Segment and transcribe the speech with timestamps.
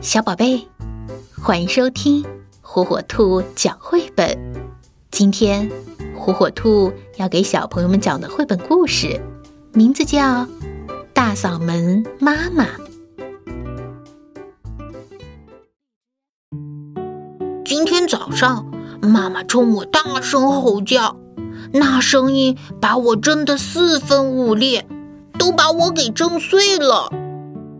[0.00, 0.68] 小宝贝，
[1.42, 2.24] 欢迎收听
[2.60, 4.38] 火火兔讲绘本。
[5.10, 5.68] 今天，
[6.16, 9.20] 火火兔要给小朋友们讲的绘本故事，
[9.72, 10.20] 名字叫
[11.12, 12.64] 《大嗓门妈妈》。
[17.64, 18.70] 今天早上，
[19.00, 21.16] 妈妈冲我大声吼叫，
[21.72, 24.86] 那声音把我震得四分五裂，
[25.38, 27.10] 都把我给震碎了。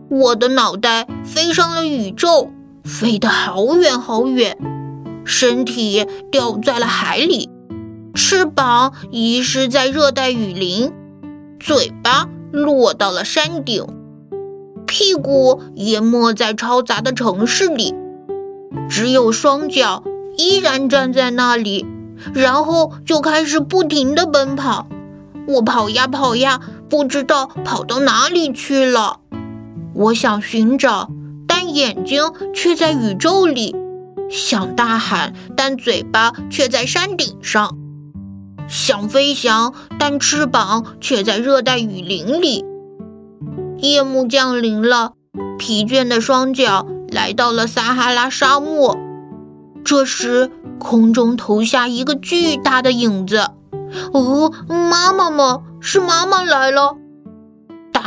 [0.09, 2.49] 我的脑袋飞上了宇宙，
[2.83, 4.57] 飞得好远好远，
[5.25, 7.49] 身体掉在了海里，
[8.13, 10.93] 翅膀遗失在热带雨林，
[11.59, 13.85] 嘴巴落到了山顶，
[14.85, 17.93] 屁股淹没在嘈杂的城市里，
[18.89, 20.03] 只有双脚
[20.37, 21.85] 依然站在那里，
[22.33, 24.87] 然后就开始不停地奔跑。
[25.49, 29.19] 我跑呀跑呀，不知道跑到哪里去了。
[29.97, 31.09] 我想寻找，
[31.47, 32.21] 但眼睛
[32.53, 33.75] 却在宇宙里；
[34.29, 37.71] 想大喊，但嘴巴却在山顶上；
[38.67, 42.63] 想飞翔，但翅膀却在热带雨林里。
[43.79, 45.13] 夜幕降临了，
[45.57, 48.95] 疲倦的双脚来到了撒哈拉沙漠。
[49.83, 53.49] 这时，空中投下一个巨大的影子。
[54.13, 55.63] 哦，妈妈吗？
[55.79, 56.95] 是妈妈来了。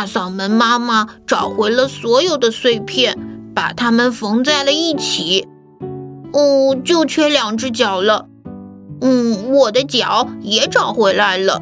[0.01, 3.19] 大嗓门妈妈找回了所有的碎片，
[3.55, 5.47] 把它们缝在了一起。
[6.33, 8.27] 哦，就缺两只脚了。
[9.03, 11.61] 嗯，我的脚也找回来了。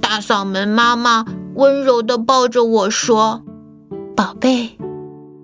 [0.00, 3.42] 大嗓门妈妈温柔地抱着我说
[4.16, 4.78] ：“宝贝，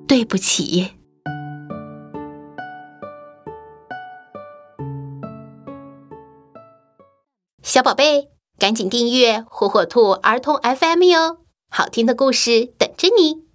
[0.07, 0.93] 对不起。”
[7.63, 11.37] 小宝贝，赶紧订阅火火兔儿童 FM 哟！
[11.69, 13.48] 好听的故事等着你。